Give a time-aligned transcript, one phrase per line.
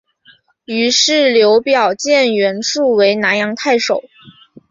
[0.65, 4.01] 于是刘表荐袁术为南阳太守。